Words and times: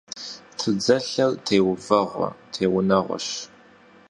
Тудзэлъэр 0.57 1.31
теувэгъуэ 1.45 2.29
теунэгъуэщ. 2.53 3.27